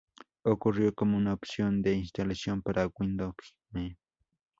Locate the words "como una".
0.95-1.31